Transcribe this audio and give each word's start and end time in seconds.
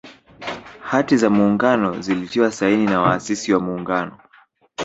Hati 0.85 1.17
za 1.17 1.29
Muungano 1.29 2.01
zilitiwa 2.01 2.51
saini 2.51 2.85
na 2.85 3.01
waasisi 3.01 3.53
wa 3.53 3.59
Muungano 3.59 4.19